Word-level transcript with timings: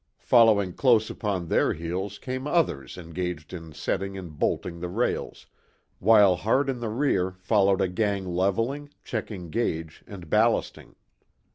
Following 0.23 0.73
close 0.73 1.11
upon 1.11 1.45
their 1.45 1.73
heels 1.73 2.17
came 2.17 2.47
others 2.47 2.97
engaged 2.97 3.53
in 3.53 3.71
setting 3.71 4.17
and 4.17 4.35
bolting 4.39 4.79
the 4.79 4.89
rails, 4.89 5.45
while 5.99 6.37
hard 6.37 6.71
in 6.71 6.79
the 6.79 6.89
rear 6.89 7.35
followed 7.37 7.81
a 7.81 7.87
gang 7.87 8.25
leveling, 8.25 8.89
checking 9.03 9.51
gauge, 9.51 10.03
and 10.07 10.27
ballasting. 10.27 10.95